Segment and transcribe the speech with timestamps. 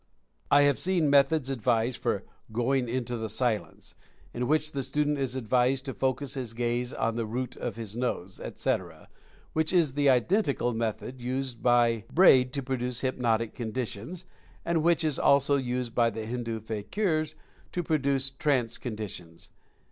[0.49, 3.93] I have seen methods advised for "Going into the Silence,"
[4.33, 7.95] in which the student is advised to focus his gaze on the root of his
[7.95, 9.09] nose, etc.,
[9.53, 14.25] which is the identical method used by Braid to produce hypnotic conditions,
[14.65, 17.35] and which is also used by the Hindu fakirs
[17.71, 19.51] to produce "trance" conditions.